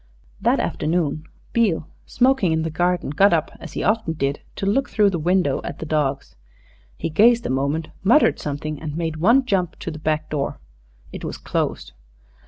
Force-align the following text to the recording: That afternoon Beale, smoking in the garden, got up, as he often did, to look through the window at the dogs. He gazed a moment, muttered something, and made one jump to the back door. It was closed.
That 0.41 0.59
afternoon 0.59 1.25
Beale, 1.53 1.87
smoking 2.07 2.51
in 2.51 2.63
the 2.63 2.71
garden, 2.71 3.11
got 3.11 3.33
up, 3.33 3.51
as 3.59 3.73
he 3.73 3.83
often 3.83 4.13
did, 4.13 4.39
to 4.55 4.65
look 4.65 4.89
through 4.89 5.11
the 5.11 5.19
window 5.19 5.61
at 5.63 5.77
the 5.77 5.85
dogs. 5.85 6.35
He 6.97 7.11
gazed 7.11 7.45
a 7.45 7.51
moment, 7.51 7.89
muttered 8.03 8.39
something, 8.39 8.81
and 8.81 8.97
made 8.97 9.17
one 9.17 9.45
jump 9.45 9.77
to 9.77 9.91
the 9.91 9.99
back 9.99 10.27
door. 10.31 10.59
It 11.11 11.23
was 11.23 11.37
closed. 11.37 11.93